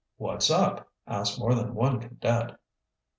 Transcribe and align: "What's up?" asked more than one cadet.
"What's 0.17 0.49
up?" 0.49 0.87
asked 1.05 1.37
more 1.39 1.53
than 1.53 1.75
one 1.75 1.99
cadet. 1.99 2.57